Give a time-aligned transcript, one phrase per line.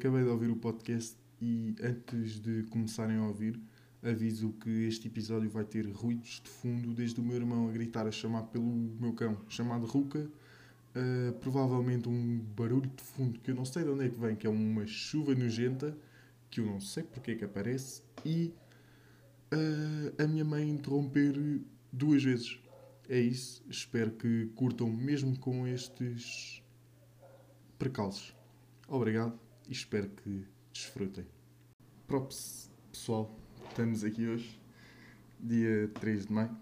[0.00, 3.60] acabei de ouvir o podcast e antes de começarem a ouvir,
[4.02, 8.06] aviso que este episódio vai ter ruídos de fundo, desde o meu irmão a gritar
[8.06, 13.54] a chamar pelo meu cão, chamado Ruka, uh, provavelmente um barulho de fundo que eu
[13.54, 15.94] não sei de onde é que vem, que é uma chuva nojenta,
[16.50, 18.54] que eu não sei porque é que aparece, e
[19.52, 21.60] uh, a minha mãe interromper
[21.92, 22.58] duas vezes.
[23.06, 26.62] É isso, espero que curtam mesmo com estes
[27.78, 28.34] precalços.
[28.88, 31.24] Obrigado e espero que desfrutem.
[32.08, 33.38] Props, pessoal,
[33.68, 34.60] estamos aqui hoje,
[35.38, 36.56] dia 3 de maio,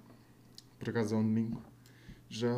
[0.78, 1.62] por acaso é um domingo.
[2.28, 2.54] Já,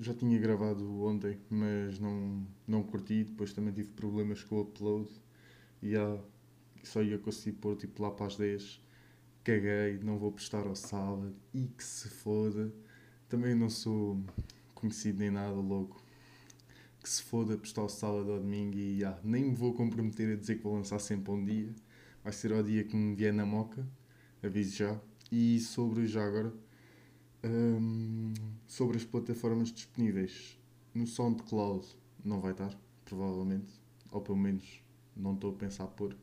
[0.00, 5.08] já tinha gravado ontem, mas não, não curti, depois também tive problemas com o upload
[5.80, 6.18] e já,
[6.82, 8.82] só ia conseguir pôr tipo lá para as 10.
[9.44, 12.74] Caguei, não vou prestar ao sábado e que se foda.
[13.28, 14.20] Também não sou
[14.74, 16.01] conhecido nem nada logo
[17.02, 20.36] que se foda postar o sábado ou domingo e yeah, nem me vou comprometer a
[20.36, 21.74] dizer que vou lançar sempre um dia.
[22.22, 23.84] Vai ser ao dia que me vier na moca,
[24.42, 25.00] aviso já.
[25.30, 26.54] E sobre, já agora,
[27.42, 28.32] um,
[28.66, 30.56] sobre as plataformas disponíveis.
[30.94, 31.84] No SoundCloud
[32.24, 33.72] não vai estar, provavelmente.
[34.12, 34.80] Ou pelo menos
[35.16, 36.16] não estou a pensar pôr.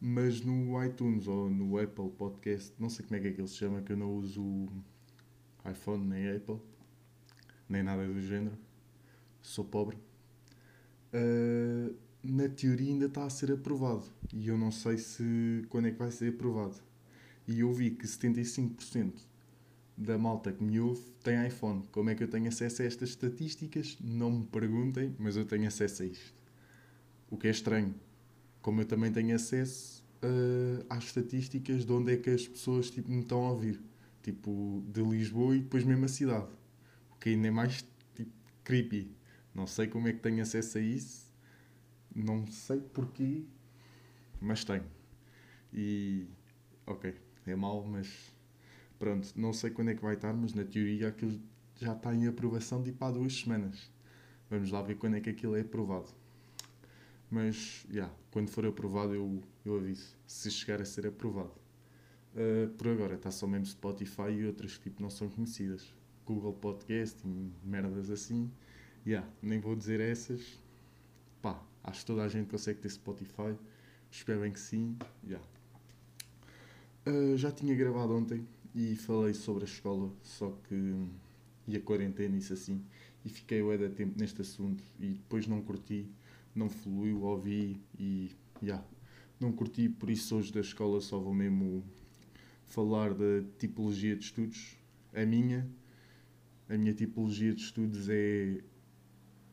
[0.00, 3.82] Mas no iTunes ou no Apple Podcast, não sei como é que aquilo se chama,
[3.82, 4.68] que eu não uso
[5.68, 6.60] iPhone nem Apple,
[7.68, 8.56] nem nada do género
[9.42, 9.96] sou pobre,
[11.12, 14.04] uh, na teoria ainda está a ser aprovado.
[14.32, 16.76] E eu não sei se quando é que vai ser aprovado.
[17.46, 19.12] E eu vi que 75%
[19.96, 21.82] da malta que me ouve tem iPhone.
[21.90, 23.98] Como é que eu tenho acesso a estas estatísticas?
[24.00, 26.34] Não me perguntem, mas eu tenho acesso a isto.
[27.30, 27.94] O que é estranho.
[28.60, 33.10] Como eu também tenho acesso uh, às estatísticas de onde é que as pessoas tipo,
[33.10, 33.80] me estão a ouvir.
[34.22, 36.48] Tipo, de Lisboa e depois mesmo a cidade.
[37.10, 38.30] O que ainda é mais tipo,
[38.62, 39.10] creepy.
[39.54, 41.30] Não sei como é que tenho acesso a isso,
[42.14, 43.44] não sei porquê,
[44.40, 44.84] mas tenho.
[45.72, 46.26] E,
[46.86, 47.14] ok,
[47.46, 48.34] é mau, mas
[48.98, 51.40] pronto, não sei quando é que vai estar, mas na teoria aquilo
[51.76, 53.90] já está em aprovação de ir para duas semanas.
[54.48, 56.08] Vamos lá ver quando é que aquilo é aprovado.
[57.30, 61.52] Mas, já, yeah, quando for aprovado eu, eu aviso, se chegar a ser aprovado.
[62.34, 65.94] Uh, por agora está só mesmo Spotify e outras que tipo não são conhecidas.
[66.24, 68.50] Google Podcast e merdas assim
[69.04, 70.60] Yeah, nem vou dizer essas.
[71.40, 73.56] Pá, acho que toda a gente consegue ter Spotify.
[74.08, 74.96] Espero bem que sim.
[75.26, 75.44] Yeah.
[77.04, 80.94] Uh, já tinha gravado ontem e falei sobre a escola, só que.
[81.66, 82.84] e a quarentena, isso assim.
[83.24, 86.08] E fiquei o da tempo neste assunto e depois não curti,
[86.54, 88.30] não fluiu, ouvi e.
[88.62, 88.84] Yeah,
[89.40, 91.82] não curti, por isso hoje da escola só vou mesmo
[92.66, 94.76] falar da tipologia de estudos.
[95.12, 95.68] A minha,
[96.68, 98.62] a minha tipologia de estudos é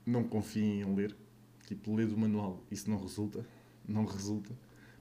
[0.10, 1.16] não confiem em ler.
[1.68, 3.46] Tipo, ler do manual, isso não resulta.
[3.88, 4.54] Não resulta.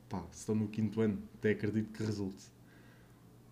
[0.08, 2.44] Pá, se estão no quinto ano, até acredito que resulte.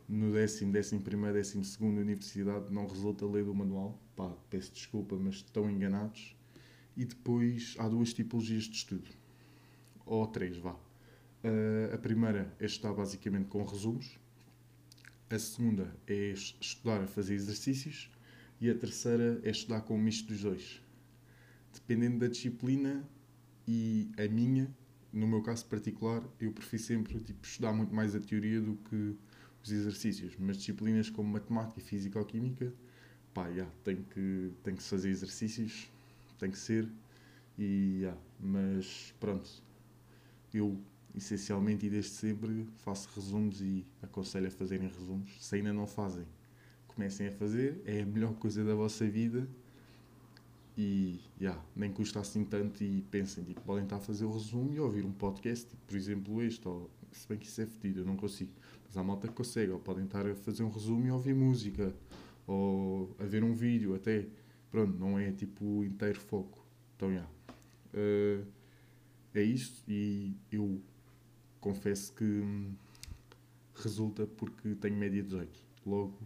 [0.09, 3.99] No décimo, décimo primeiro, décimo segundo universidade, não resulta ler do manual.
[4.15, 6.37] Pá, peço desculpa, mas estão enganados.
[6.97, 9.11] E depois há duas tipologias de estudo.
[10.05, 10.73] Ou três, vá.
[10.73, 14.19] Uh, a primeira é estudar basicamente com resumos.
[15.29, 18.11] A segunda é estudar a fazer exercícios.
[18.61, 20.86] E a terceira é estudar com um misto dos dois
[21.77, 23.07] dependendo da disciplina
[23.67, 24.75] e a minha,
[25.13, 29.17] no meu caso particular, eu prefiro sempre tipo, estudar muito mais a teoria do que
[29.63, 30.35] os exercícios.
[30.39, 32.73] Mas disciplinas como matemática, física ou química,
[33.35, 35.91] pá, yeah, tem que, tem que fazer exercícios,
[36.39, 36.89] tem que ser.
[37.59, 39.51] E, yeah, mas pronto,
[40.53, 40.81] eu
[41.15, 45.31] essencialmente e desde sempre faço resumos e aconselho a fazerem resumos.
[45.41, 46.27] Se ainda não fazem,
[46.87, 49.49] comecem a fazer, é a melhor coisa da vossa vida
[50.77, 54.75] e yeah, nem custa assim tanto e pensem, tipo, podem estar a fazer o resumo
[54.75, 58.01] e ouvir um podcast, tipo, por exemplo este, ou, se bem que isso é fedido,
[58.01, 58.53] eu não consigo,
[58.87, 61.95] mas há malta que consegue, ou podem estar a fazer um resumo e ouvir música,
[62.47, 64.27] ou a ver um vídeo até,
[64.71, 66.65] pronto, não é tipo inteiro foco.
[66.95, 67.31] Então, yeah.
[67.95, 68.47] Uh,
[69.35, 70.81] é isso e eu
[71.61, 72.75] confesso que hum,
[73.75, 75.65] resulta porque tenho média 18.
[75.85, 76.19] Logo,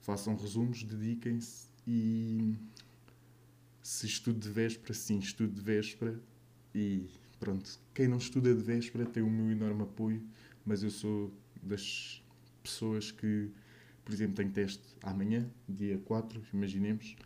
[0.00, 2.56] façam resumos, dediquem-se e
[3.90, 6.22] se estudo de véspera, sim, estudo de véspera
[6.72, 7.08] e
[7.40, 7.68] pronto.
[7.92, 10.22] Quem não estuda de véspera tem o meu enorme apoio,
[10.64, 12.24] mas eu sou das
[12.62, 13.50] pessoas que,
[14.04, 17.16] por exemplo, tenho teste amanhã, dia 4, imaginemos.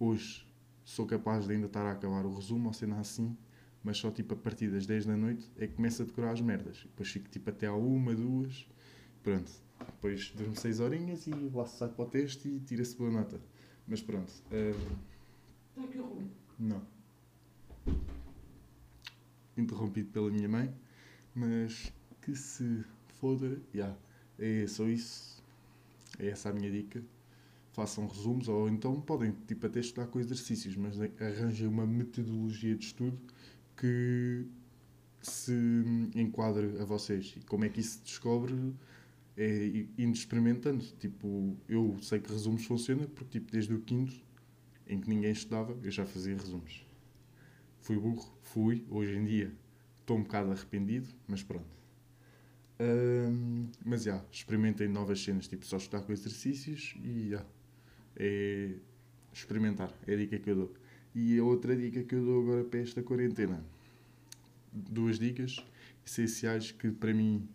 [0.00, 0.48] Hoje
[0.82, 3.36] sou capaz de ainda estar a acabar o resumo, ou sendo assim,
[3.82, 6.40] mas só tipo a partir das 10 da noite é que começo a decorar as
[6.40, 6.84] merdas.
[6.84, 8.66] Depois fico tipo até à uma, duas,
[9.22, 9.52] pronto.
[9.78, 13.38] Depois durmo 6 horinhas e lá se sai para o teste e tira-se boa nota.
[13.86, 14.32] Mas pronto.
[14.50, 15.13] Ruim?
[16.58, 16.82] Não.
[19.56, 20.72] interrompido pela minha mãe,
[21.34, 21.92] mas
[22.22, 22.84] que se
[23.20, 23.96] foda, yeah,
[24.38, 25.42] é só isso.
[26.18, 27.02] É essa a minha dica.
[27.72, 32.86] Façam resumos ou então podem tipo, até estudar com exercícios, mas arranjem uma metodologia de
[32.86, 33.18] estudo
[33.76, 34.46] que
[35.20, 35.52] se
[36.14, 37.34] enquadre a vocês.
[37.36, 38.54] E como é que isso se descobre?
[39.36, 40.84] É indo experimentando.
[41.00, 44.14] Tipo, eu sei que resumos funciona porque tipo, desde o quinto,
[44.86, 46.86] em que ninguém estudava, eu já fazia resumos.
[47.80, 48.84] Fui burro, fui.
[48.90, 49.52] Hoje em dia
[50.00, 51.74] estou um bocado arrependido, mas pronto.
[52.80, 57.36] Um, mas já, yeah, experimentem novas cenas, tipo só estudar com exercícios e já.
[57.36, 57.46] Yeah,
[58.16, 58.74] é
[59.32, 60.74] experimentar, é a dica que eu dou.
[61.14, 63.64] E a outra dica que eu dou agora para esta quarentena.
[64.72, 65.64] Duas dicas
[66.04, 67.48] essenciais que para mim,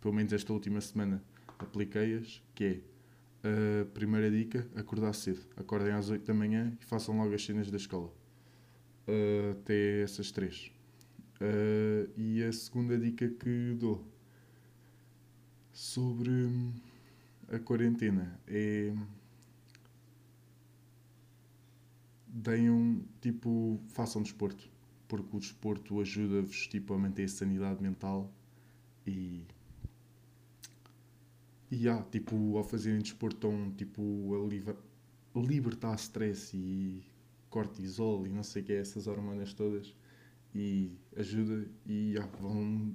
[0.00, 1.22] pelo menos esta última semana,
[1.58, 2.80] apliquei-as, que é
[3.82, 5.40] a primeira dica, acordar cedo.
[5.56, 8.12] Acordem às 8 da manhã e façam logo as cenas da escola.
[9.06, 10.72] Uh, até essas três.
[11.40, 14.04] Uh, e a segunda dica que dou
[15.72, 16.48] sobre
[17.48, 18.92] a quarentena é
[22.26, 24.70] deem tipo, façam desporto,
[25.08, 28.32] porque o desporto ajuda-vos tipo, a manter a sanidade mental
[29.06, 29.46] e
[31.70, 34.76] e há, tipo, ao fazerem desporto estão tipo, a liber,
[35.34, 37.02] libertar stress e
[37.50, 39.94] cortisol e não sei o que é, essas hormonas todas
[40.54, 42.94] e ajuda e yeah, vão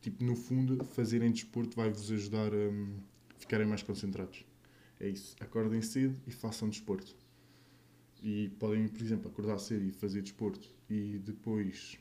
[0.00, 4.44] tipo, no fundo, fazerem desporto vai-vos ajudar a ficarem mais concentrados.
[4.98, 5.34] É isso.
[5.40, 7.16] Acordem cedo e façam desporto.
[8.22, 11.98] E podem, por exemplo, acordar cedo e fazer desporto e depois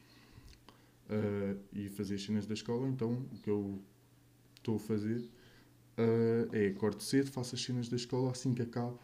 [1.09, 2.87] uh, e fazer as cenas da escola.
[2.89, 3.81] Então, o que eu
[4.57, 5.29] estou a fazer
[5.99, 8.99] uh, é acordo cedo, faço as cenas da escola, assim que acabo,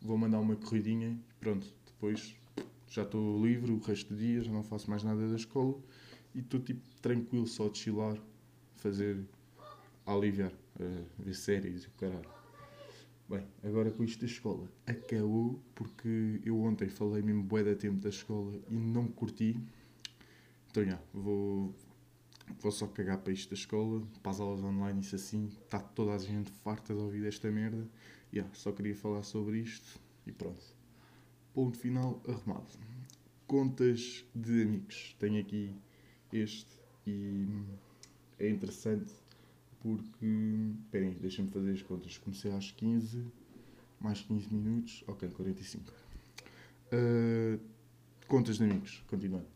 [0.00, 1.66] vou mandar uma corridinha e pronto.
[1.86, 2.34] Depois
[2.88, 5.78] já estou livre o resto do dia, já não faço mais nada da escola
[6.34, 8.16] e estou tipo tranquilo, só a chilar
[8.76, 9.18] fazer
[10.06, 12.38] aliviar, uh, ver séries e o caralho.
[13.28, 18.00] Bem, agora com isto da escola, acabou porque eu ontem falei mesmo bué da tempo
[18.00, 19.60] da escola e não curti.
[20.70, 21.74] Então, já, vou,
[22.60, 26.14] vou só cagar para isto da escola, para as aulas online, isso assim, está toda
[26.14, 27.86] a gente farta de ouvir esta merda.
[28.32, 30.62] Yeah, só queria falar sobre isto e pronto.
[31.54, 32.66] Ponto final arrumado.
[33.46, 35.16] Contas de amigos.
[35.18, 35.74] Tenho aqui
[36.32, 36.70] este
[37.06, 37.46] e
[38.38, 39.12] é interessante
[39.80, 40.26] porque.
[40.84, 42.18] Esperem, deixem-me fazer as contas.
[42.18, 43.24] Comecei às 15,
[44.00, 45.04] mais 15 minutos.
[45.06, 45.92] Ok, 45.
[46.92, 47.60] Uh,
[48.26, 49.46] contas de amigos, continuando.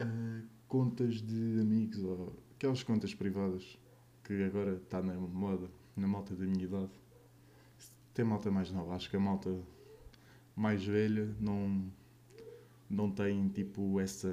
[0.00, 3.76] Uh, contas de amigos, ou aquelas contas privadas
[4.22, 6.92] que agora está na moda, na malta da minha idade.
[8.14, 9.52] Tem malta mais nova, acho que a malta
[10.54, 11.90] mais velha não,
[12.88, 14.32] não tem tipo essa,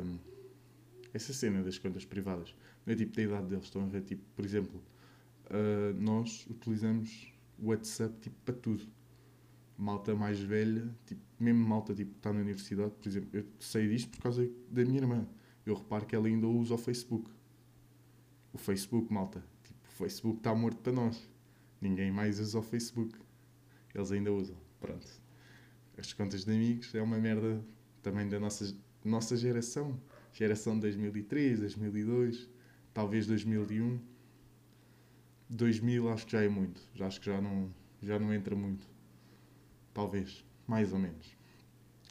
[1.11, 2.53] essa cena das contas privadas
[2.85, 4.81] não é tipo da idade deles, estão a ver, tipo, por exemplo,
[5.47, 8.87] uh, nós utilizamos o WhatsApp tipo, para tudo.
[9.75, 13.89] Malta mais velha, tipo, mesmo malta tipo, que está na universidade, por exemplo, eu sei
[13.89, 15.27] disto por causa da minha irmã.
[15.69, 17.29] Eu reparo que ela ainda usa o Facebook.
[18.53, 19.43] O Facebook, malta.
[19.63, 21.29] Tipo, o Facebook está morto para nós.
[21.81, 23.17] Ninguém mais usa o Facebook.
[23.93, 24.57] Eles ainda usam.
[24.79, 25.07] Pronto.
[25.97, 27.63] As contas de amigos é uma merda
[28.01, 29.99] também da nossa, nossa geração.
[30.33, 32.57] Geração 2003, 2002
[32.97, 33.99] talvez 2001.
[35.47, 38.87] 2000 acho que já é muito, já acho que já não, já não entra muito.
[39.93, 41.36] Talvez, mais ou menos.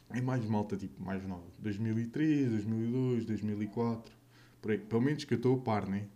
[0.09, 1.45] É mais malta, tipo, mais nova.
[1.59, 4.15] 2003, 2002, 2004,
[4.61, 4.77] por aí.
[4.77, 6.07] Pelo menos que eu estou a par, né?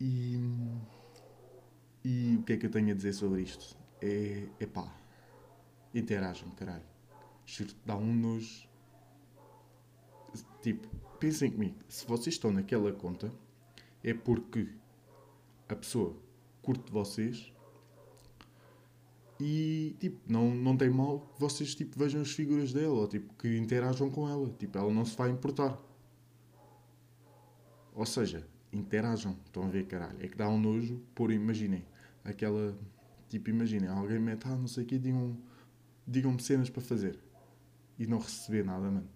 [0.00, 0.38] E,
[2.04, 3.76] e o que é que eu tenho a dizer sobre isto?
[4.02, 4.94] É, é pá,
[5.94, 6.84] interagem, caralho.
[7.86, 8.68] Dá um nos.
[10.60, 10.88] Tipo,
[11.18, 13.32] pensem comigo, se vocês estão naquela conta,
[14.02, 14.68] é porque
[15.68, 16.16] a pessoa
[16.60, 17.53] curte vocês
[19.46, 23.34] e tipo, não, não tem mal que vocês tipo, vejam as figuras dela ou tipo,
[23.34, 24.48] que interajam com ela.
[24.58, 25.78] Tipo, ela não se vai importar.
[27.92, 29.36] Ou seja, interajam.
[29.44, 30.16] Estão a ver, caralho.
[30.18, 31.84] É que dá um nojo por, imaginem,
[32.24, 32.74] aquela.
[33.28, 35.36] Tipo, imaginem, alguém mete, ah, não sei o que, digam,
[36.06, 37.18] digam-me cenas para fazer.
[37.98, 39.08] E não receber nada, mano.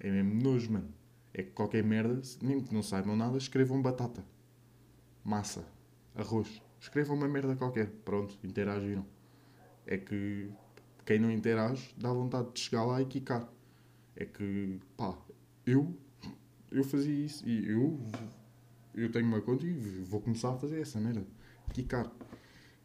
[0.00, 0.92] É mesmo nojo, mano.
[1.32, 4.24] É que qualquer merda, mesmo que não saibam nada, escrevam batata
[5.24, 5.64] massa,
[6.14, 6.62] arroz.
[6.80, 7.88] Escrevam uma merda qualquer.
[8.04, 9.04] Pronto, interagiram.
[9.86, 10.50] É que
[11.04, 13.48] quem não interage dá vontade de chegar lá e quicar.
[14.16, 15.16] É que, pá,
[15.64, 15.96] eu,
[16.70, 18.00] eu fazia isso e eu,
[18.94, 21.26] eu tenho uma conta e vou começar a fazer essa merda.
[21.72, 22.10] Quicar.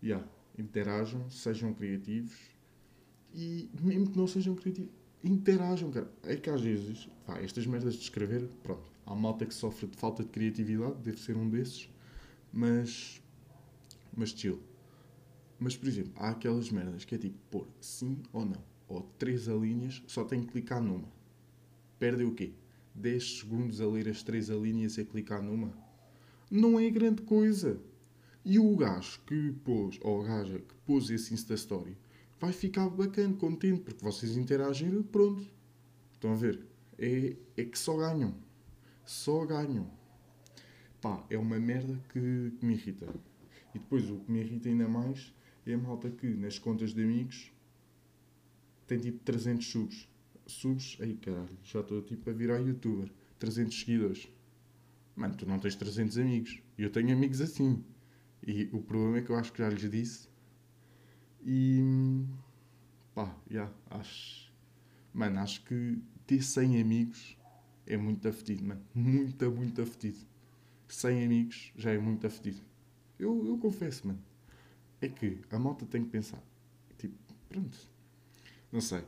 [0.03, 0.27] Yeah,
[0.57, 2.35] interajam, sejam criativos
[3.33, 4.91] e mesmo que não sejam criativos,
[5.23, 6.11] interajam, cara.
[6.23, 9.97] É que às vezes, pá, estas merdas de escrever, pronto, há malta que sofre de
[9.97, 11.89] falta de criatividade, deve ser um desses,
[12.51, 13.21] mas,
[14.15, 14.59] mas chill.
[15.63, 19.47] Mas, por exemplo, há aquelas merdas que é tipo pôr sim ou não, ou três
[19.47, 21.07] alíneas, só tem que clicar numa.
[21.99, 22.51] Perde o quê?
[22.95, 25.71] 10 segundos a ler as três alíneas e a clicar numa?
[26.49, 27.79] Não é grande coisa.
[28.43, 31.95] E o gajo que pôs, ou a gaja que pôs esse Insta Story,
[32.39, 35.45] vai ficar bacana, contente, porque vocês interagem pronto.
[36.13, 36.65] Estão a ver?
[36.97, 38.33] É, é que só ganham.
[39.05, 39.87] Só ganham.
[40.99, 43.13] Pá, é uma merda que, que me irrita.
[43.75, 45.31] E depois o que me irrita ainda mais
[45.65, 47.51] é a malta que nas contas de amigos
[48.87, 50.09] tem tipo 300 subs.
[50.45, 53.11] Subs, aí caralho, já estou tipo a virar youtuber.
[53.39, 54.27] 300 seguidores.
[55.15, 56.61] Mano, tu não tens 300 amigos.
[56.77, 57.83] Eu tenho amigos assim.
[58.45, 60.29] E o problema é que eu acho que já lhes disse.
[61.43, 62.25] E.
[63.13, 64.51] pá, já, yeah, acho.
[65.13, 67.37] Mano, acho que ter 100 amigos
[67.85, 68.81] é muito afetido, mano.
[68.93, 70.19] Muito, muito afetido.
[70.87, 72.61] 100 amigos já é muito afetido.
[73.17, 74.21] Eu, eu confesso, mano.
[75.01, 76.41] É que a malta tem que pensar.
[76.97, 77.15] Tipo,
[77.49, 77.77] pronto.
[78.71, 79.03] Não sei.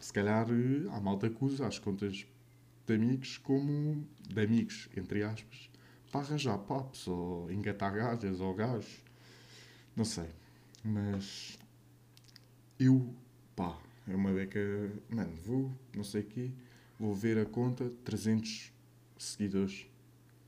[0.00, 0.46] Se calhar
[0.92, 2.26] há malta que usa as contas
[2.86, 4.06] de amigos como.
[4.28, 5.70] de amigos, entre aspas
[6.16, 9.02] para arranjar pops ou engatar gajas ou gajos.
[9.94, 10.28] Não sei.
[10.82, 11.58] Mas
[12.78, 13.14] eu,
[13.54, 13.78] pá,
[14.08, 14.60] é uma beca.
[15.10, 16.50] Mano, vou, não sei o quê,
[16.98, 18.72] vou ver a conta, 300
[19.18, 19.86] seguidores.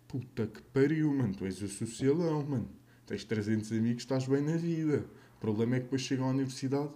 [0.06, 2.70] Puta que pariu, mano, tu és o socialão, mano.
[3.08, 5.06] Tens 300 amigos, estás bem na vida.
[5.38, 6.90] O problema é que depois chegam à universidade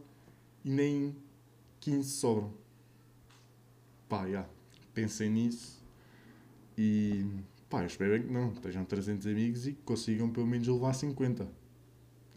[0.63, 1.17] e nem
[1.81, 2.53] 15 sobram.
[4.11, 4.47] Pá, já.
[4.93, 5.83] Pensem nisso
[6.77, 7.25] e
[7.71, 10.93] Pá, eu espero bem que não, estejam 300 amigos e que consigam pelo menos levar
[10.93, 11.49] 50.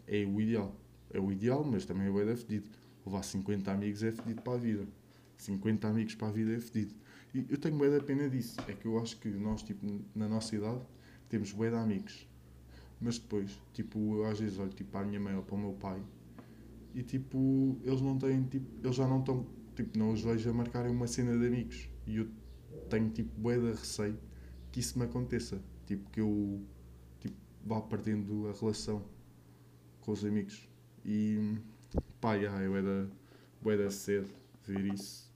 [0.06, 0.74] É o ideal.
[1.12, 2.70] É o ideal, mas também é bem fedido.
[3.04, 4.88] Levar 50 amigos é fedido para a vida.
[5.36, 6.94] 50 amigos para a vida é fedido.
[7.34, 8.58] E eu tenho bem da pena disso.
[8.66, 10.80] É que eu acho que nós, tipo, na nossa idade,
[11.28, 12.26] temos bué de amigos.
[13.00, 15.58] Mas depois, tipo, eu às vezes olho tipo, para a minha mãe ou para o
[15.58, 16.02] meu pai
[16.96, 20.52] e tipo, eles não têm, tipo, eles já não estão, tipo, não os vejo a
[20.54, 21.90] marcarem uma cena de amigos.
[22.06, 22.28] E eu
[22.88, 24.18] tenho tipo bué de receio
[24.72, 25.60] que isso me aconteça.
[25.84, 26.64] Tipo, que eu
[27.20, 27.36] tipo,
[27.66, 29.04] vá perdendo a relação
[30.00, 30.66] com os amigos.
[31.04, 31.58] E
[32.18, 33.10] pá, yeah, eu era
[33.60, 34.30] bué da cedo
[34.66, 35.30] ver isso.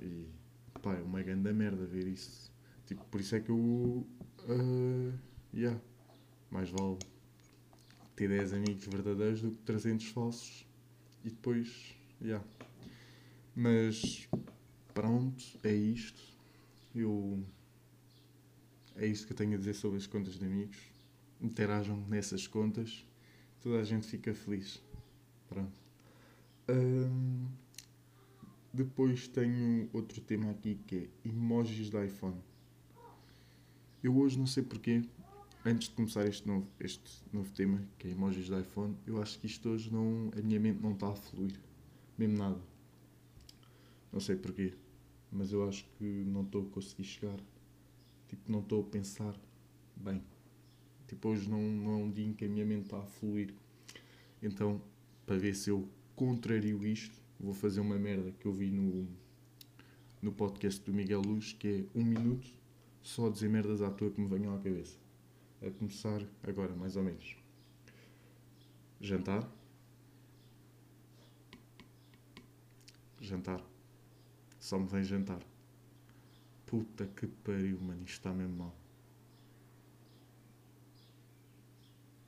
[0.00, 0.26] E
[0.82, 2.52] pá, é uma grande merda ver isso.
[2.84, 3.56] Tipo, por isso é que eu.
[4.48, 5.12] Uh,
[5.54, 5.80] yeah,
[6.50, 6.98] mais vale
[8.16, 10.66] ter 10 amigos verdadeiros do que 300 falsos.
[11.24, 12.44] E depois, yeah.
[13.54, 14.28] Mas
[14.94, 16.22] pronto, é isto.
[16.94, 17.42] Eu
[18.96, 20.78] é isto que eu tenho a dizer sobre as contas de amigos.
[21.40, 23.06] Interajam nessas contas,
[23.60, 24.82] toda a gente fica feliz.
[25.48, 25.80] Pronto.
[28.72, 32.40] Depois tenho outro tema aqui que é emojis de iPhone.
[34.02, 35.02] Eu hoje não sei porquê,
[35.68, 39.38] antes de começar este novo, este novo tema, que é emojis de iPhone, eu acho
[39.38, 40.30] que isto hoje não.
[40.36, 41.58] a minha mente não está a fluir.
[42.16, 42.60] Mesmo nada.
[44.12, 44.74] Não sei porquê.
[45.30, 47.38] Mas eu acho que não estou a conseguir chegar
[48.28, 49.34] Tipo, não estou a pensar
[49.96, 50.22] bem.
[51.08, 53.54] Tipo, hoje não, não é um dia em que a minha mente está a fluir.
[54.42, 54.80] Então,
[55.24, 59.08] para ver se eu contrario isto, vou fazer uma merda que eu vi no,
[60.20, 62.52] no podcast do Miguel Luz, que é um minuto
[63.02, 64.98] só a dizer merdas à toa que me venham à cabeça.
[65.60, 67.36] A começar agora, mais ou menos.
[69.00, 69.48] Jantar.
[73.20, 73.64] Jantar.
[74.60, 75.42] Só me vem jantar.
[76.64, 78.76] Puta que pariu, mano, isto está mesmo mal.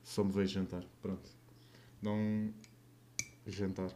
[0.03, 1.29] Só me veio jantar, pronto.
[2.01, 2.53] Não.
[3.47, 3.91] Jantar.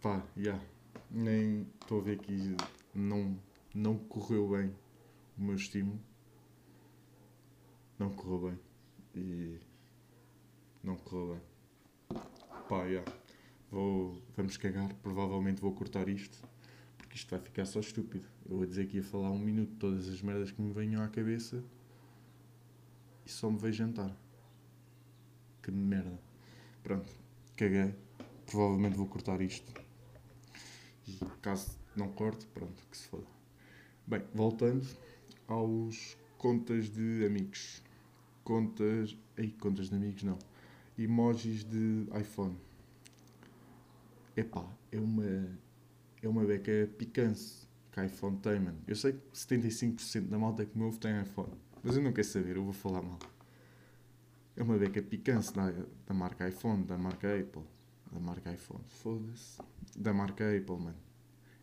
[0.00, 0.52] Pá, já.
[0.52, 0.64] Yeah.
[1.10, 2.56] Nem estou a ver que
[2.94, 3.38] não,
[3.74, 4.74] não correu bem
[5.36, 6.07] o meu estímulo.
[7.98, 8.58] Não correu bem.
[9.14, 9.58] E.
[10.82, 12.20] Não correu bem.
[12.68, 12.84] Pá.
[12.84, 13.12] Yeah.
[13.70, 14.94] Vou, vamos cagar.
[15.02, 16.38] Provavelmente vou cortar isto
[17.18, 18.24] isto vai ficar só estúpido.
[18.48, 21.08] Eu vou dizer que ia falar um minuto todas as merdas que me venham à
[21.08, 21.62] cabeça
[23.26, 24.16] e só me vejo jantar.
[25.60, 26.18] Que merda.
[26.82, 27.08] Pronto,
[27.56, 27.94] caguei.
[28.46, 29.72] Provavelmente vou cortar isto.
[31.08, 33.26] E caso não corte, pronto, que se foda.
[34.06, 34.86] Bem, voltando
[35.48, 37.82] aos contas de amigos.
[38.48, 39.14] Contas.
[39.36, 40.38] Ei, contas de amigos não.
[40.98, 42.56] Emojis de iPhone.
[44.34, 45.58] Epá, é uma
[46.22, 48.78] é uma beca picante que iPhone tem, mano.
[48.86, 51.52] Eu sei que 75% da malta que me ouve tem iPhone,
[51.84, 53.18] mas eu não quero saber, eu vou falar mal.
[54.56, 55.70] É uma beca picante da,
[56.06, 57.64] da marca iPhone, da marca Apple.
[58.10, 59.58] Da marca iPhone, foda-se.
[59.94, 60.96] Da marca Apple, mano.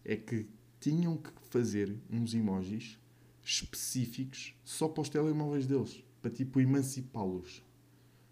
[0.03, 0.47] É que,
[0.79, 2.99] tinham que fazer uns emojis
[3.43, 7.63] específicos só para os telemóveis deles, para tipo emancipá-los,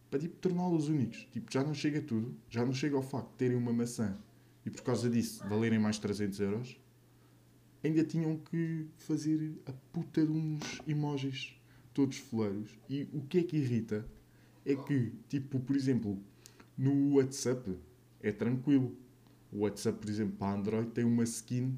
[0.09, 1.27] para tipo torná-los únicos.
[1.31, 4.17] Tipo, já não chega tudo, já não chega ao facto de terem uma maçã
[4.65, 6.81] e por causa disso valerem mais 300 euros,
[7.83, 11.55] ainda tinham que fazer a puta de uns emojis
[11.93, 12.71] todos foleiros.
[12.89, 14.07] E o que é que irrita
[14.65, 16.19] é que, tipo, por exemplo,
[16.75, 17.77] no WhatsApp
[18.21, 18.97] é tranquilo.
[19.51, 21.77] O WhatsApp, por exemplo, para Android tem uma skin,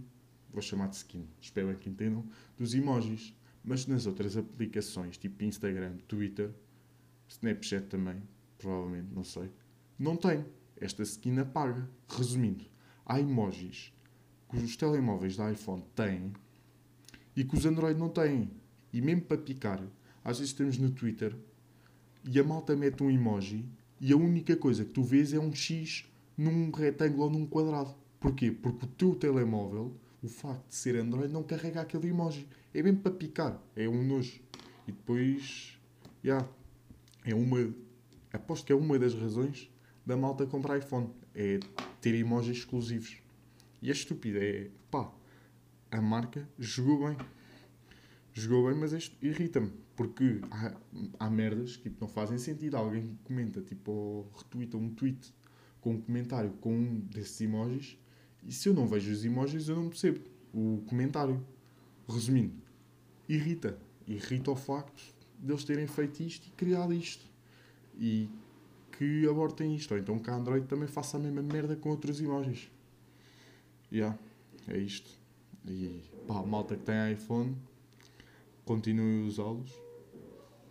[0.49, 2.25] vou chamar de skin, espero que entendam,
[2.57, 3.35] dos emojis.
[3.65, 6.51] Mas nas outras aplicações, tipo Instagram, Twitter,
[7.27, 8.21] Snapchat também,
[8.59, 9.49] provavelmente, não sei,
[9.97, 10.45] não tem.
[10.77, 11.89] Esta skin apaga.
[12.07, 12.65] Resumindo,
[13.05, 13.91] há emojis
[14.49, 16.31] que os telemóveis da iPhone têm
[17.35, 18.51] e que os Android não têm.
[18.93, 19.81] E mesmo para picar,
[20.23, 21.35] às vezes estamos no Twitter
[22.23, 23.65] e a malta mete um emoji
[23.99, 26.05] e a única coisa que tu vês é um X
[26.37, 27.95] num retângulo ou num quadrado.
[28.19, 28.51] Porquê?
[28.51, 32.47] Porque o teu telemóvel, o facto de ser Android, não carrega aquele emoji.
[32.75, 33.61] É mesmo para picar.
[33.75, 34.41] É um nojo.
[34.87, 35.79] E depois,
[36.23, 36.47] yeah,
[37.23, 37.73] é uma...
[38.33, 39.71] Aposto que é uma das razões
[40.05, 41.09] da malta comprar iPhone.
[41.33, 41.59] É
[42.01, 43.17] ter emojis exclusivos.
[43.81, 44.37] E é estúpido.
[44.39, 45.11] É, pá,
[45.89, 47.17] a marca jogou bem.
[48.33, 49.71] Jogou bem, mas irrita-me.
[49.95, 50.75] Porque há,
[51.19, 52.75] há merdas que tipo, não fazem sentido.
[52.75, 55.33] Alguém comenta, tipo, ou retweeta um tweet
[55.79, 57.95] com um comentário com um desses emojis
[58.43, 60.19] e se eu não vejo os emojis eu não percebo
[60.51, 61.45] o comentário.
[62.07, 62.53] Resumindo,
[63.27, 63.77] irrita.
[64.07, 65.01] Irrita o facto
[65.39, 67.25] de eles terem feito isto e criado isto.
[67.97, 68.29] E
[68.97, 69.93] que abortem isto.
[69.93, 72.69] Ou então que a Android também faça a mesma merda com outros emojis.
[73.91, 74.17] Yeah,
[74.67, 75.09] é isto.
[75.67, 77.55] E pá, malta que tem iPhone,
[78.63, 79.71] continuem a usá-los.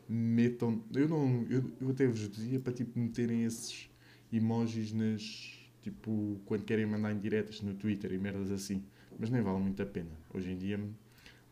[0.09, 0.83] Metam.
[0.95, 1.47] Eu não.
[1.49, 3.89] Eu, eu até vos dizia para tipo meterem esses
[4.33, 5.61] emojis nas.
[5.83, 8.83] Tipo, quando querem mandar indiretas no Twitter e merdas assim.
[9.19, 10.11] Mas nem vale muito a pena.
[10.33, 10.81] Hoje em dia,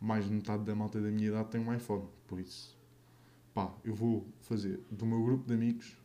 [0.03, 2.09] mais de metade da malta da minha idade tem um iPhone.
[2.27, 2.77] Por isso,
[3.55, 5.97] pá, eu vou fazer do meu grupo de amigos,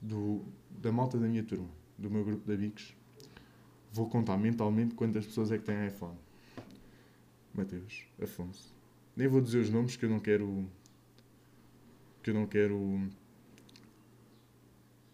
[0.00, 2.96] do, da malta da minha turma, do meu grupo de amigos,
[3.92, 6.16] vou contar mentalmente quantas pessoas é que têm iPhone.
[7.52, 8.74] Mateus, Afonso.
[9.14, 10.66] Nem vou dizer os nomes que eu não quero.
[12.22, 13.08] que eu não quero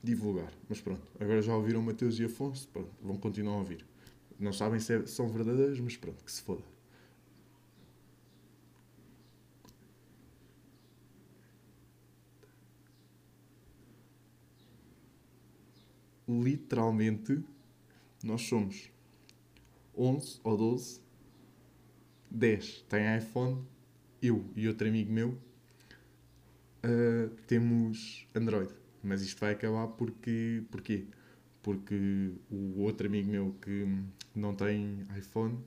[0.03, 0.53] divulgar.
[0.69, 3.85] Mas pronto, agora já ouviram Mateus e Afonso, pronto, vão continuar a ouvir.
[4.39, 6.72] Não sabem se é, são verdadeiros, mas pronto, que se foda.
[16.41, 17.43] Literalmente,
[18.23, 18.91] nós somos
[19.97, 21.01] 11 ou 12,
[22.31, 23.63] 10 tem iPhone,
[24.23, 25.31] eu e outro amigo meu
[26.85, 28.73] uh, temos Android.
[29.03, 30.63] Mas isto vai acabar porque.
[30.71, 31.07] Porquê?
[31.63, 33.87] Porque o outro amigo meu que
[34.35, 35.59] não tem iPhone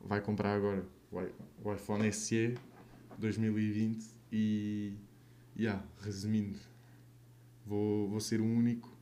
[0.00, 0.84] vai comprar agora
[1.62, 2.54] o iPhone SE
[3.18, 4.94] 2020 e.
[5.58, 6.58] Yeah, resumindo,
[7.64, 8.95] vou, vou ser o único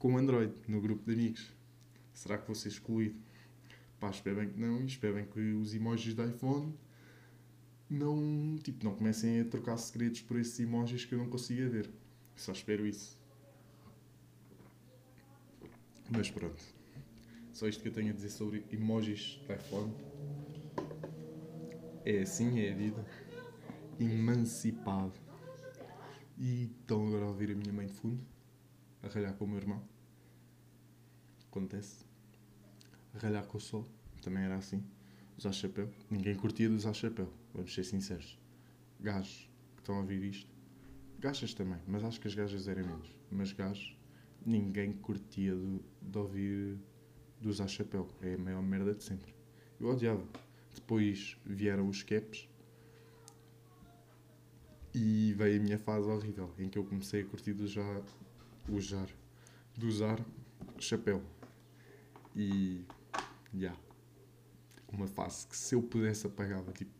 [0.00, 1.52] com Android no grupo de amigos.
[2.12, 3.16] Será que vou ser excluído?
[4.00, 6.74] Pá, espero bem que não e espero bem que os emojis do iPhone
[7.88, 11.90] não, tipo, não comecem a trocar segredos por esses emojis que eu não consigo ver.
[12.34, 13.20] Só espero isso.
[16.10, 16.62] Mas pronto.
[17.52, 19.92] Só isto que eu tenho a dizer sobre emojis do iPhone.
[22.06, 23.04] É assim, é a vida.
[23.98, 25.12] Emancipado.
[26.38, 28.39] E estão agora a ouvir a minha mãe de fundo.
[29.02, 29.82] A ralhar com o meu irmão.
[31.48, 32.04] Acontece.
[33.14, 33.86] A ralhar com o sol.
[34.22, 34.84] Também era assim.
[35.38, 35.90] Usar chapéu.
[36.10, 37.32] Ninguém curtia de usar chapéu.
[37.54, 38.38] Vamos ser sinceros.
[39.00, 40.60] Gajos que estão a ouvir isto
[41.20, 43.10] Gajas também, mas acho que as gajas eram menos.
[43.30, 43.94] Mas gajos,
[44.44, 46.78] ninguém curtia de, de ouvir
[47.38, 48.08] de usar chapéu.
[48.22, 49.34] É a maior merda de sempre.
[49.78, 50.26] Eu odiava.
[50.74, 52.48] Depois vieram os caps
[54.94, 58.02] e veio a minha fase horrível em que eu comecei a curtir de usar,
[58.74, 59.08] usar,
[59.76, 60.18] de usar
[60.78, 61.22] chapéu.
[62.34, 62.84] E
[63.52, 63.58] já.
[63.58, 63.80] Yeah,
[64.92, 66.90] uma fase que se eu pudesse apagava, tipo,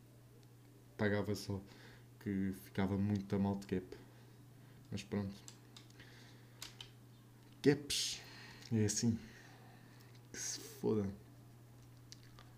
[0.97, 1.61] pagava só
[2.21, 3.87] que ficava muito a mal de cap.
[4.91, 5.35] Mas pronto.
[7.63, 8.21] Caps.
[8.73, 9.19] É assim.
[10.33, 11.09] Que se foda.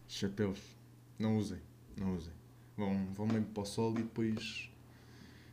[0.09, 0.61] Chapéus.
[1.19, 1.61] Não usem.
[1.97, 2.33] Não usem.
[2.77, 4.71] Vão, vão mesmo para o sol e depois.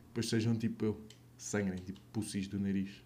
[0.08, 1.00] Depois sejam tipo eu.
[1.38, 3.02] Sangrem, tipo pussis do nariz.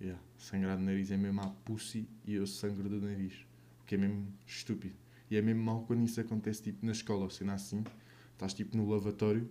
[0.00, 0.20] Yeah.
[0.36, 3.34] Sangrar do nariz é mesmo a pussy e eu sangro do nariz.
[3.82, 4.94] O que é mesmo estúpido.
[5.30, 7.84] E é mesmo mal quando isso acontece tipo na escola, ou cena assim.
[8.32, 9.50] Estás tipo no lavatório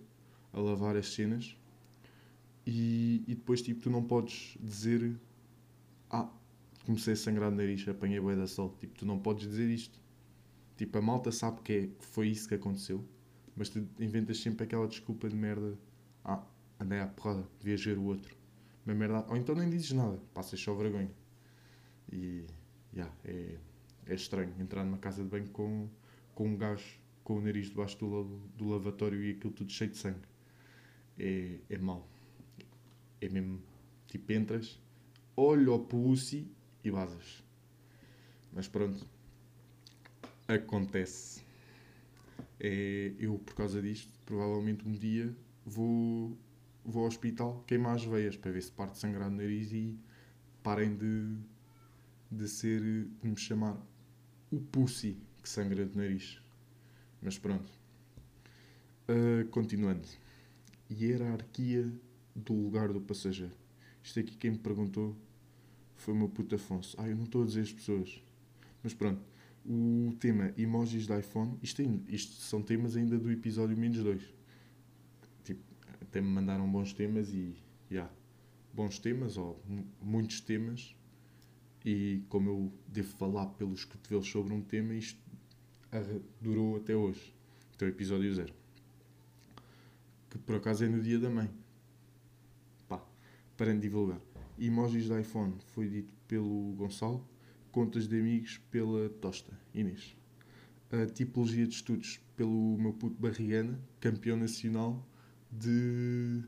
[0.52, 1.56] a lavar as cenas
[2.66, 5.18] e, e depois, tipo, tu não podes dizer
[6.10, 6.28] ah,
[6.84, 8.74] comecei a sangrar o nariz, apanhei bué da sol.
[8.78, 9.98] Tipo, tu não podes dizer isto.
[10.76, 13.04] Tipo, a malta sabe que, é, que foi isso que aconteceu,
[13.56, 15.78] mas tu inventas sempre aquela desculpa de merda.
[16.24, 16.42] Ah,
[16.78, 18.37] andei à porrada, devia ver o outro.
[18.88, 19.26] Uma merda.
[19.28, 21.10] Ou então nem dizes nada, passas só vergonha.
[22.10, 22.46] E,
[22.94, 23.58] yeah, é,
[24.06, 25.90] é estranho entrar numa casa de banho com,
[26.34, 28.24] com um gajo com o nariz debaixo do,
[28.56, 30.26] do lavatório e aquilo tudo cheio de sangue.
[31.18, 32.08] É, é mau.
[33.20, 33.60] É mesmo.
[34.06, 34.80] Tipo, entras,
[35.36, 36.50] olha o pussy
[36.82, 37.44] e vazas.
[38.50, 39.06] Mas pronto.
[40.48, 41.42] Acontece.
[42.58, 46.34] É, eu, por causa disto, provavelmente um dia vou,
[46.88, 49.98] vou ao hospital queimar as veias para ver se parte sangrar no nariz e
[50.62, 51.36] parem de,
[52.30, 53.76] de ser, de me chamar
[54.50, 56.40] o pussy que sangra do nariz.
[57.20, 57.70] Mas pronto.
[59.06, 60.08] Uh, continuando.
[60.90, 61.92] Hierarquia
[62.34, 63.54] do lugar do passageiro.
[64.02, 65.14] Isto aqui quem me perguntou
[65.94, 66.96] foi o meu puto Afonso.
[66.98, 68.22] Ah, eu não estou a dizer as pessoas.
[68.82, 69.20] Mas pronto.
[69.66, 71.58] O tema emojis de iPhone.
[71.62, 74.37] Isto, isto são temas ainda do episódio menos 2.
[76.08, 77.54] Até me mandaram bons temas e.
[77.90, 78.10] Yeah,
[78.72, 79.62] bons temas, ou
[80.00, 80.96] muitos temas.
[81.84, 85.20] E como eu devo falar pelos cotovelos sobre um tema, isto
[86.40, 87.34] durou até hoje,
[87.74, 88.52] até o episódio zero.
[90.30, 91.50] Que por acaso é no dia da mãe.
[92.88, 93.02] Pá,
[93.56, 94.20] para divulgar.
[94.58, 97.26] Emojis de iPhone foi dito pelo Gonçalo.
[97.70, 100.16] Contas de amigos pela Tosta, Inês.
[100.90, 105.06] A tipologia de estudos pelo meu puto Barrigana, campeão nacional
[105.50, 106.42] de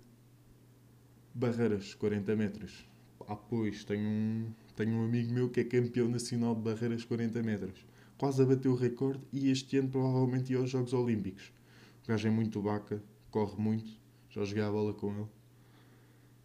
[1.35, 2.89] barreiras, 40 metros.
[3.29, 7.43] Ah, pois, tenho um, tenho um amigo meu que é campeão nacional de barreiras 40
[7.43, 11.51] metros quase a bater o recorde e este ano provavelmente ia aos Jogos Olímpicos.
[12.05, 13.91] O gajo é muito baca, corre muito,
[14.29, 15.29] já joguei a bola com ele.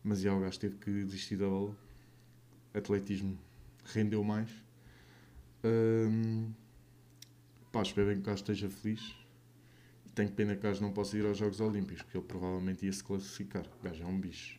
[0.01, 1.75] Mas já o gajo teve que desistir da bola.
[2.73, 3.37] Atletismo
[3.83, 4.49] rendeu mais.
[5.65, 6.53] Hum,
[7.73, 9.13] pá, espero bem que o gajo esteja feliz.
[10.15, 12.93] Tenho pena que o gajo não possa ir aos Jogos Olímpicos, porque ele provavelmente ia
[12.93, 13.65] se classificar.
[13.79, 14.57] O gajo é um bicho.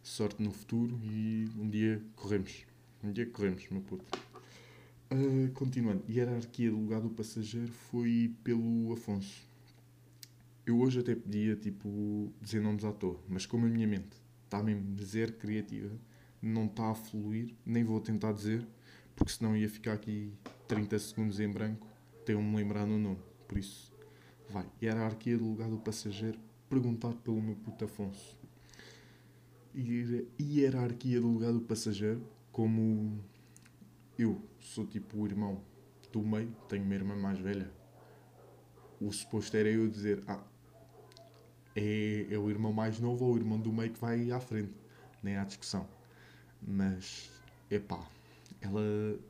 [0.00, 2.64] Sorte no futuro e um dia corremos.
[3.02, 4.04] Um dia corremos, meu puto.
[5.10, 9.42] Uh, continuando, hierarquia do lugar do passageiro foi pelo Afonso.
[10.64, 14.62] Eu hoje até podia, tipo, dizer nomes à toa, mas como a minha mente está
[14.62, 15.90] mesmo zero criativa,
[16.40, 18.64] não está a fluir, nem vou tentar dizer,
[19.16, 20.32] porque senão ia ficar aqui
[20.68, 21.88] 30 segundos em branco,
[22.24, 23.18] tenho me lembrar no nome.
[23.48, 23.89] Por isso,
[24.50, 24.66] vai.
[24.82, 28.38] Hierarquia do lugar do passageiro, perguntado pelo meu puto Afonso.
[30.40, 33.18] Hierarquia do lugar do passageiro, como
[34.18, 35.62] eu sou tipo o irmão
[36.12, 37.70] do meio, tenho uma irmã mais velha.
[39.00, 40.42] O suposto era eu dizer, ah,
[41.74, 44.74] é, é o irmão mais novo ou o irmão do meio que vai à frente.
[45.22, 45.88] Nem há discussão.
[46.60, 47.30] Mas,
[47.70, 48.04] epá,
[48.60, 48.82] ela,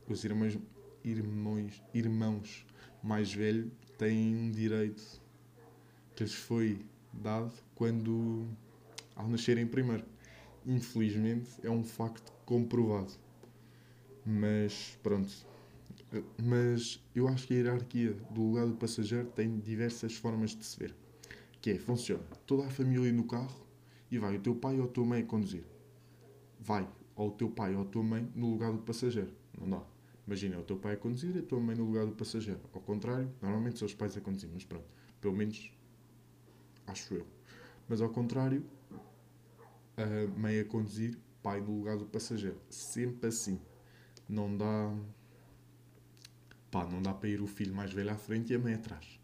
[0.09, 0.57] os irmãos,
[1.03, 2.65] irmãos, irmãos
[3.03, 5.21] mais velhos têm um direito
[6.15, 6.83] que lhes foi
[7.13, 8.47] dado quando,
[9.15, 10.03] ao nascerem primeiro.
[10.65, 13.13] Infelizmente, é um facto comprovado.
[14.25, 15.31] Mas pronto.
[16.43, 20.79] Mas eu acho que a hierarquia do lugar do passageiro tem diversas formas de se
[20.79, 20.95] ver.
[21.61, 22.23] Que é, funciona.
[22.47, 23.67] Toda a família no carro
[24.09, 25.63] e vai o teu pai ou a tua mãe a conduzir.
[26.59, 29.31] Vai ou o teu pai ou a tua mãe no lugar do passageiro.
[29.59, 29.90] Não dá.
[30.25, 32.61] Imagina, o teu pai a conduzir e a tua mãe no lugar do passageiro.
[32.73, 34.85] Ao contrário, normalmente são os pais a conduzir, mas pronto.
[35.19, 35.71] Pelo menos
[36.87, 37.27] acho eu.
[37.87, 38.63] Mas ao contrário,
[39.97, 42.59] a mãe a conduzir, pai no lugar do passageiro.
[42.69, 43.59] Sempre assim
[44.31, 44.95] não dá.
[46.71, 49.19] Pá, não dá para ir o filho mais velho à frente e a mãe atrás.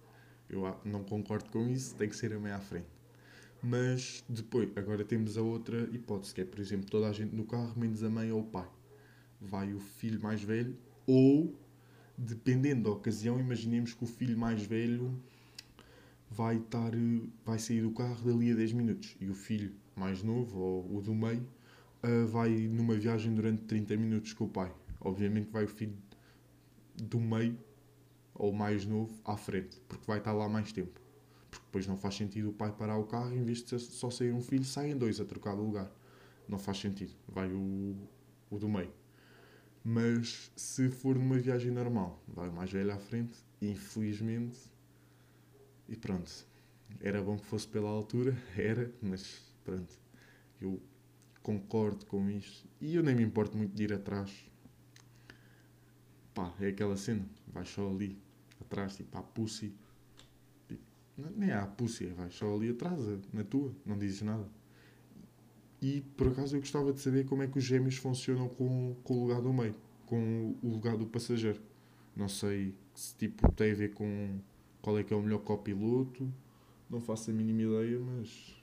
[0.50, 2.88] Eu não concordo com isso, tem que ser a mãe à frente.
[3.62, 7.46] Mas depois, agora temos a outra hipótese, que é, por exemplo, toda a gente no
[7.46, 8.70] carro, menos a mãe ou o pai.
[9.40, 10.78] Vai o filho mais velho,
[11.08, 11.56] ou,
[12.18, 15.18] dependendo da ocasião, imaginemos que o filho mais velho
[16.30, 16.92] vai, estar,
[17.46, 21.02] vai sair do carro dali a 10 minutos e o filho mais novo, ou o
[21.02, 21.48] do meio,
[22.04, 24.72] eh, vai numa viagem durante 30 minutos com o pai.
[25.00, 25.98] Obviamente vai o filho
[26.96, 27.58] do meio
[28.36, 31.00] ou mais novo à frente, porque vai estar lá mais tempo.
[31.50, 34.34] Porque depois não faz sentido o pai parar o carro em vez de só sair
[34.34, 35.90] um filho, saem dois a trocar de lugar.
[36.48, 37.14] Não faz sentido.
[37.28, 37.96] Vai o,
[38.50, 38.92] o do meio.
[39.90, 44.60] Mas se for numa viagem normal, vai mais velho à frente, infelizmente.
[45.88, 46.46] E pronto.
[47.00, 49.94] Era bom que fosse pela altura, era, mas pronto.
[50.60, 50.82] Eu
[51.42, 52.68] concordo com isto.
[52.82, 54.30] E eu nem me importo muito de ir atrás
[56.38, 58.22] pá, é aquela cena, vais só ali
[58.62, 59.74] atrás, tipo, à pussy.
[60.68, 60.84] Tipo,
[61.36, 63.00] nem há pussy, é, vais só ali atrás,
[63.34, 64.48] na tua, não dizes nada.
[65.82, 69.14] E por acaso eu gostava de saber como é que os gêmeos funcionam com, com
[69.16, 71.62] o lugar do meio, com o lugar do passageiro.
[72.16, 74.40] Não sei se tipo tem a ver com
[74.82, 76.32] qual é que é o melhor copiloto.
[76.90, 78.56] Não faço a mínima ideia, mas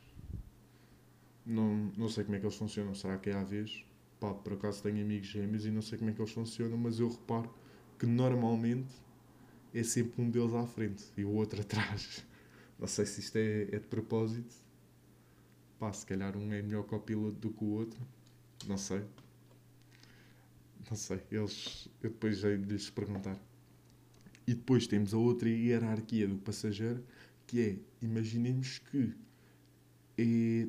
[1.47, 2.95] não, não sei como é que eles funcionam.
[2.95, 3.85] Será que é à vez?
[4.19, 6.99] Pá, por acaso tenho amigos gêmeos e não sei como é que eles funcionam, mas
[6.99, 7.53] eu reparo
[7.99, 8.93] que normalmente
[9.73, 12.25] é sempre um deles à frente e o outro atrás.
[12.79, 14.64] Não sei se isto é, é de propósito.
[15.79, 18.01] Pá, se calhar um é melhor copiloto do que o outro.
[18.67, 19.05] Não sei.
[20.89, 21.21] Não sei.
[21.31, 23.39] Eles, eu depois de lhes perguntar.
[24.47, 27.03] E depois temos a outra hierarquia do passageiro,
[27.47, 29.15] que é, imaginemos que
[30.19, 30.69] é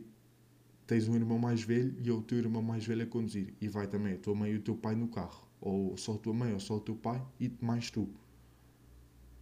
[0.87, 3.53] tens um irmão mais velho e é o teu irmão mais velho a conduzir.
[3.59, 5.47] E vai também a tua mãe e o teu pai no carro.
[5.59, 8.09] Ou só a tua mãe ou só o teu pai e mais tu.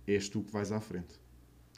[0.08, 1.19] És tu que vais à frente.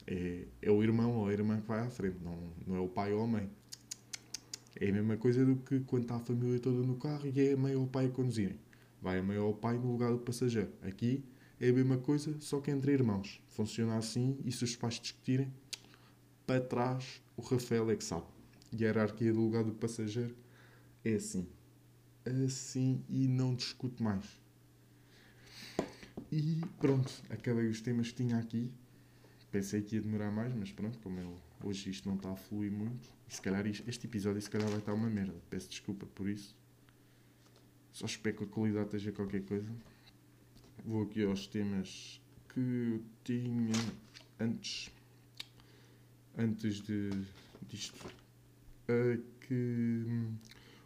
[0.06, 2.88] É, é o irmão ou a irmã que vai à frente, não, não é o
[2.88, 3.50] pai ou a mãe.
[4.78, 7.52] É a mesma coisa do que quando está a família toda no carro e é
[7.52, 8.58] a mãe ou o pai a conduzirem.
[9.00, 10.70] Vai a mãe ou o pai no lugar do passageiro.
[10.82, 11.24] Aqui
[11.60, 13.40] é a mesma coisa, só que entre irmãos.
[13.48, 15.52] Funciona assim e se os pais discutirem,
[16.46, 18.26] para trás o Rafael é que sabe
[18.74, 20.36] hierarquia do lugar do passageiro
[21.04, 21.46] é assim.
[22.44, 24.24] Assim e não discuto mais.
[26.30, 28.72] E pronto, acabei os temas que tinha aqui.
[29.50, 32.70] Pensei que ia demorar mais, mas pronto, como eu, hoje isto não está a fluir
[32.70, 35.40] muito, e se calhar isto, este episódio se calhar vai estar uma merda.
[35.50, 36.54] Peço desculpa por isso.
[37.92, 39.70] Só espero que a qualidade esteja qualquer coisa.
[40.84, 42.20] Vou aqui aos temas
[42.52, 43.72] que eu tinha
[44.38, 44.90] antes,
[46.36, 47.10] antes de,
[47.62, 48.06] disto
[49.40, 50.36] que hum,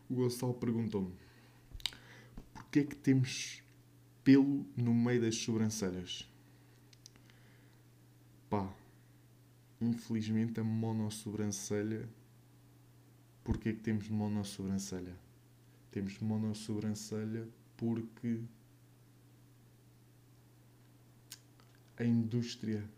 [0.09, 1.13] o Gonçalo perguntou-me
[2.71, 3.65] porquê é que temos
[4.23, 6.31] pelo no meio das sobrancelhas?
[8.49, 8.73] Pá,
[9.81, 12.09] infelizmente a monossobrancelha
[13.43, 15.17] porquê é que temos monossobrancelha?
[15.91, 18.41] Temos monossobrancelha porque
[21.97, 22.89] a indústria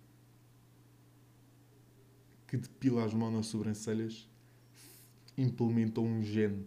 [2.47, 4.29] que depila as monossobrancelhas
[5.39, 6.67] implementou um gene.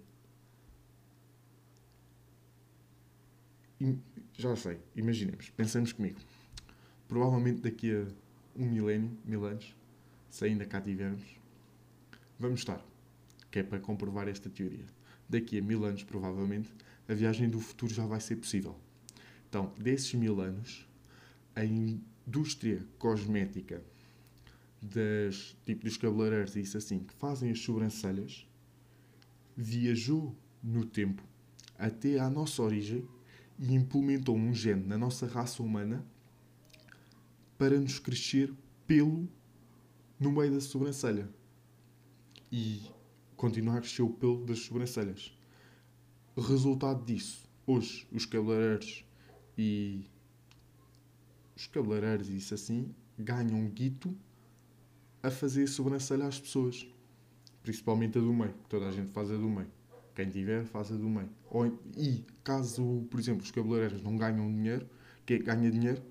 [4.33, 6.19] Já sei, imaginemos, pensemos comigo.
[7.07, 8.07] Provavelmente daqui a
[8.55, 9.75] um milénio, mil anos,
[10.35, 11.23] se ainda cá tivermos,
[12.37, 12.85] vamos estar.
[13.49, 14.83] Que é para comprovar esta teoria.
[15.29, 16.69] Daqui a mil anos, provavelmente,
[17.07, 18.77] a viagem do futuro já vai ser possível.
[19.47, 20.85] Então, desses mil anos,
[21.55, 23.81] a indústria cosmética
[24.81, 28.45] das, tipo dos cabeleireiros e isso assim, que fazem as sobrancelhas,
[29.55, 31.23] viajou no tempo
[31.79, 33.07] até à nossa origem
[33.57, 36.05] e implementou um gene na nossa raça humana
[37.57, 38.53] para nos crescer
[38.85, 39.29] pelo
[40.19, 41.29] no meio da sobrancelha
[42.51, 42.81] e
[43.35, 45.37] continuar a crescer o pelo das sobrancelhas.
[46.37, 49.05] Resultado disso, hoje os cabeleireiros
[49.57, 50.05] e
[51.55, 54.15] os cabeleireiros e isso assim ganham guito
[55.23, 56.87] a fazer sobrancelha às pessoas.
[57.63, 59.71] Principalmente a do meio, toda a gente faz a do meio.
[60.13, 61.29] Quem tiver, faz a do meio.
[61.97, 64.87] E caso, por exemplo, os cabeleireiros não ganham dinheiro,
[65.25, 66.01] quem ganha dinheiro?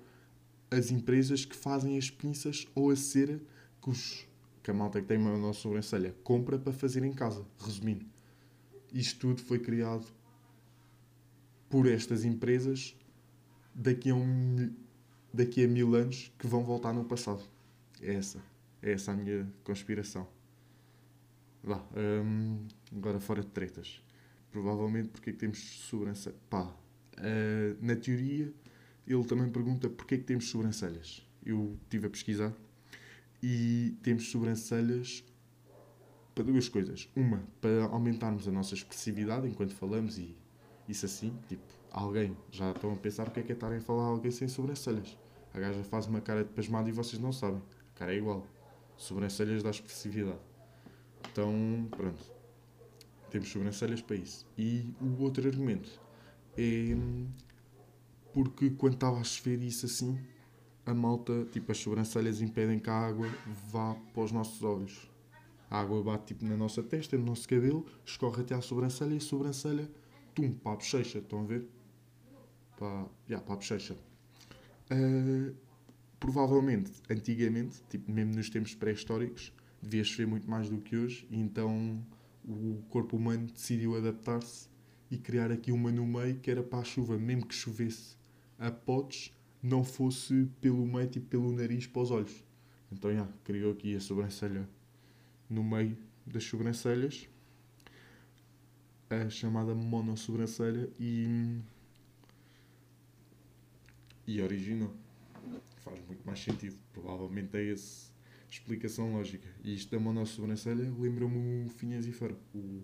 [0.69, 3.39] As empresas que fazem as pinças ou a cera
[3.85, 4.27] que, os,
[4.63, 7.45] que a malta que tem uma nossa sobrancelha compra para fazer em casa.
[7.59, 8.03] Resumindo,
[8.91, 10.05] isto tudo foi criado
[11.69, 12.97] por estas empresas
[13.75, 14.73] daqui a, um,
[15.31, 17.43] daqui a mil anos que vão voltar no passado.
[18.01, 18.41] É essa.
[18.81, 20.27] É essa a minha conspiração.
[21.63, 24.01] Vá, hum, agora fora de tretas.
[24.51, 26.39] Provavelmente porque é que temos sobrancelhas.
[26.49, 28.51] Pá, uh, na teoria,
[29.05, 31.27] ele também pergunta porque é que temos sobrancelhas.
[31.45, 32.53] Eu estive a pesquisar
[33.47, 35.23] e temos sobrancelhas
[36.33, 37.07] para duas coisas.
[37.15, 40.35] Uma, para aumentarmos a nossa expressividade enquanto falamos e
[40.89, 44.05] isso assim, tipo, alguém já estão a pensar porque é que é estarem a falar
[44.05, 45.15] alguém sem sobrancelhas.
[45.53, 47.61] A gaja faz uma cara de pasmado e vocês não sabem.
[47.93, 48.47] A cara é igual.
[48.97, 50.39] Sobrancelhas dá expressividade.
[51.31, 52.23] Então, pronto.
[53.29, 54.47] Temos sobrancelhas para isso.
[54.57, 56.01] E o outro argumento
[56.57, 56.97] é
[58.33, 60.19] porque quando estava a chover isso assim,
[60.85, 63.27] a malta, tipo, as sobrancelhas impedem que a água
[63.71, 65.09] vá para os nossos olhos.
[65.69, 69.17] A água bate tipo na nossa testa, no nosso cabelo, escorre até à sobrancelha e
[69.17, 69.89] a sobrancelha,
[70.35, 71.17] tum, para a bochecha.
[71.17, 71.67] Estão a ver?
[72.77, 73.97] Para, yeah, para a bochecha.
[74.91, 75.55] Uh,
[76.19, 81.39] provavelmente, antigamente, tipo, mesmo nos tempos pré-históricos, devia chover muito mais do que hoje, e
[81.39, 82.03] então
[82.47, 84.69] o corpo humano decidiu adaptar-se
[85.09, 88.15] e criar aqui uma no meio que era para a chuva, mesmo que chovesse
[88.57, 92.43] a potes, não fosse pelo meio, tipo pelo nariz para os olhos.
[92.91, 94.67] Então, já, criou aqui a sobrancelha
[95.49, 97.27] no meio das sobrancelhas,
[99.09, 101.61] a chamada monossobrancelha, e
[104.27, 104.91] E originou.
[105.77, 106.75] Faz muito mais sentido.
[106.91, 108.11] Provavelmente é essa
[108.49, 109.47] explicação lógica.
[109.63, 112.11] E isto da monossobrancelha lembra-me o Finhas e
[112.55, 112.83] o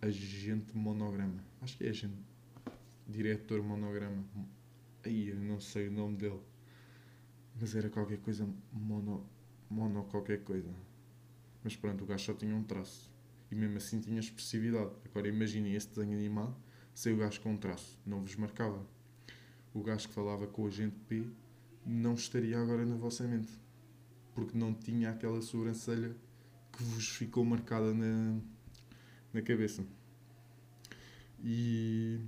[0.00, 1.42] agente monograma.
[1.60, 2.14] Acho que é agente.
[3.08, 4.24] Diretor monograma.
[5.54, 6.40] Não sei o nome dele.
[7.60, 9.24] Mas era qualquer coisa mono.
[9.70, 10.74] mono qualquer coisa.
[11.62, 13.08] Mas pronto, o gajo só tinha um traço.
[13.52, 14.90] E mesmo assim tinha expressividade.
[15.04, 16.56] Agora imaginem esse desenho animado
[16.92, 17.96] sem o gajo com um traço.
[18.04, 18.84] Não vos marcava.
[19.72, 21.24] O gajo que falava com o agente P
[21.86, 23.52] não estaria agora na vossa mente.
[24.34, 26.16] Porque não tinha aquela sobrancelha
[26.72, 28.40] que vos ficou marcada na,
[29.32, 29.86] na cabeça.
[31.38, 32.18] E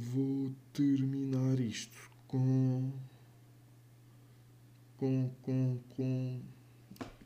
[0.00, 2.90] vou terminar isto com.
[4.96, 5.30] com.
[5.42, 5.78] com.
[5.94, 6.42] com.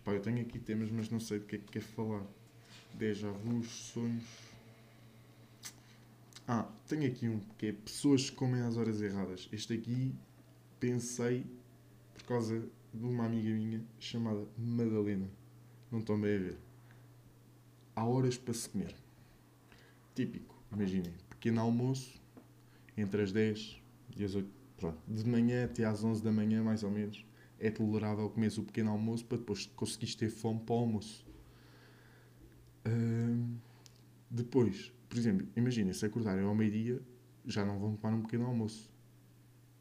[0.03, 2.27] Pá, eu tenho aqui temas, mas não sei do que é que quer falar.
[2.95, 4.25] Déjà vus, sonhos.
[6.47, 9.49] Ah, tenho aqui um que é pessoas que comem às horas erradas.
[9.51, 10.15] Este aqui
[10.79, 11.47] pensei
[12.13, 12.61] por causa
[12.93, 15.31] de uma amiga minha chamada Madalena.
[15.91, 16.59] Não estão bem a ver.
[17.97, 18.95] Há horas para se comer.
[20.15, 22.21] Típico, imaginem, pequeno almoço,
[22.97, 23.83] entre as 10
[24.17, 24.49] e as 8.
[24.77, 27.25] Pronto, de manhã até às 11 da manhã, mais ou menos,
[27.59, 31.25] é tolerável comer o pequeno almoço para depois conseguires ter fome para o almoço.
[34.31, 37.01] Depois, por exemplo, imaginem, se acordarem ao meio-dia,
[37.47, 38.93] já não vão tomar um pequeno almoço.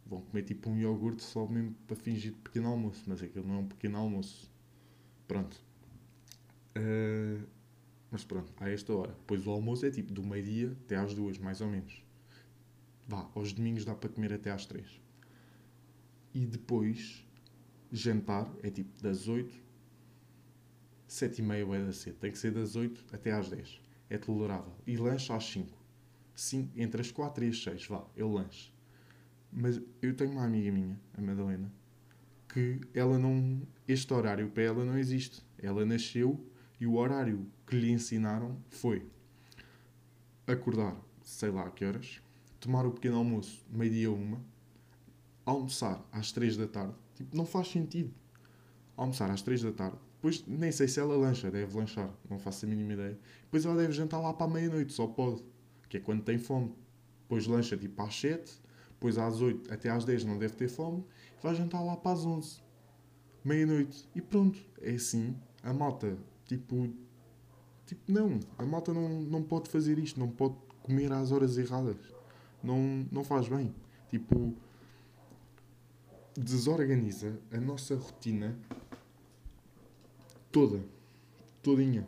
[0.05, 3.55] Vão comer tipo um iogurte só mesmo para fingir de pequeno almoço, mas aquilo não
[3.55, 4.51] é um pequeno almoço.
[5.27, 5.59] Pronto.
[6.77, 7.43] Uh,
[8.11, 9.17] mas pronto, a esta hora.
[9.25, 12.03] Pois o almoço é tipo do meio-dia até às duas, mais ou menos.
[13.07, 15.01] Vá, aos domingos dá para comer até às três.
[16.33, 17.25] E depois,
[17.91, 19.53] jantar é tipo das oito,
[21.07, 22.17] sete e meia vai da cedo.
[22.17, 23.79] Tem que ser das oito até às dez.
[24.09, 24.73] É tolerável.
[24.87, 25.77] E lanche às cinco.
[26.33, 28.73] Sim, entre as quatro e as seis, vá, eu lanche.
[29.51, 31.71] Mas eu tenho uma amiga minha, a Madalena,
[32.51, 33.61] que ela não.
[33.87, 35.45] Este horário para ela não existe.
[35.59, 36.43] Ela nasceu
[36.79, 39.07] e o horário que lhe ensinaram foi
[40.47, 42.22] acordar, sei lá a que horas,
[42.63, 44.41] tomar o pequeno almoço meio-dia uma,
[45.45, 46.93] almoçar às três da tarde.
[47.15, 48.13] Tipo, não faz sentido.
[48.95, 49.97] Almoçar às três da tarde.
[50.15, 53.19] Depois, nem sei se ela lancha, deve lanchar, não faço a mínima ideia.
[53.43, 55.43] Depois ela deve jantar lá para a meia-noite, só pode,
[55.89, 56.73] que é quando tem fome.
[57.23, 58.53] Depois lancha tipo às sete,
[58.91, 61.03] depois às oito até às dez não deve ter fome,
[61.41, 62.61] vai jantar lá para as onze,
[63.43, 64.07] meia-noite.
[64.15, 65.35] E pronto, é assim.
[65.61, 66.93] A malta Tipo,
[67.85, 72.12] tipo não, a malta não, não pode fazer isto, não pode comer às horas erradas.
[72.63, 73.75] Não, não faz bem.
[74.09, 74.55] Tipo,
[76.35, 78.57] desorganiza a nossa rotina
[80.51, 80.83] toda,
[81.61, 82.07] todinha.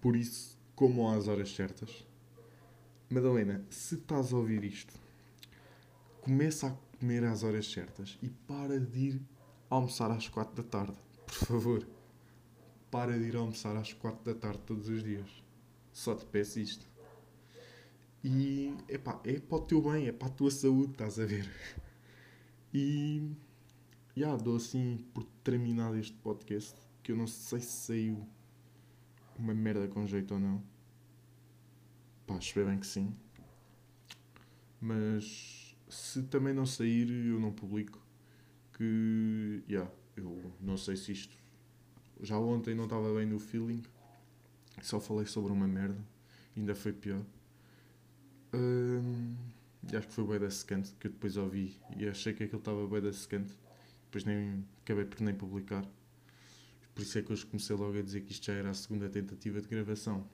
[0.00, 2.06] Por isso, como às horas certas.
[3.08, 4.94] Madalena, se estás a ouvir isto,
[6.22, 9.22] começa a comer às horas certas e para de ir
[9.70, 11.86] almoçar às quatro da tarde, por favor
[12.92, 15.26] para de ir almoçar às 4 da tarde todos os dias.
[15.94, 16.86] Só te peço isto.
[18.24, 21.48] E epá, é para o teu bem, é para a tua saúde, estás a ver?
[22.74, 23.30] E
[24.16, 28.26] já dou assim por terminado este podcast, que eu não sei se saiu
[29.38, 30.62] uma merda com jeito ou não.
[32.26, 33.14] Pá, espero bem que sim.
[34.80, 38.00] Mas se também não sair, eu não publico.
[38.72, 41.36] Que, já, eu não sei se isto
[42.22, 43.82] já ontem não estava bem no feeling.
[44.80, 46.02] Só falei sobre uma merda.
[46.56, 47.22] Ainda foi pior.
[48.52, 52.86] Acho que foi bem da secante que eu depois ouvi e achei que aquilo estava
[52.86, 53.52] bem da secante.
[54.04, 55.86] Depois nem acabei por nem publicar.
[56.94, 59.08] Por isso é que hoje comecei logo a dizer que isto já era a segunda
[59.08, 60.28] tentativa de gravação.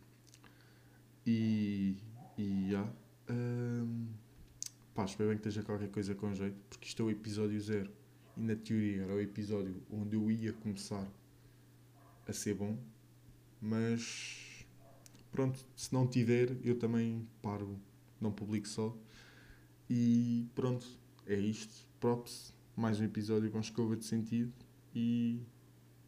[1.27, 1.97] E.
[2.37, 2.93] E já.
[3.31, 4.09] Hum,
[4.95, 7.91] pá, espero bem que esteja qualquer coisa com jeito, porque isto é o episódio zero.
[8.37, 11.07] E na teoria era o episódio onde eu ia começar
[12.27, 12.79] a ser bom,
[13.61, 14.67] mas
[15.33, 17.81] pronto, se não tiver, eu também paro,
[18.21, 18.97] não publico só.
[19.89, 20.87] E pronto,
[21.27, 21.87] é isto.
[22.01, 24.53] Props, mais um episódio com escova de sentido.
[24.95, 25.41] E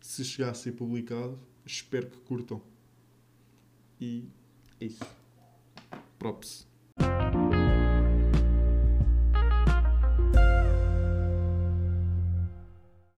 [0.01, 2.63] se chegar a ser publicado, espero que curtam.
[4.01, 4.29] E
[4.81, 5.05] é isso.
[6.19, 6.70] Props.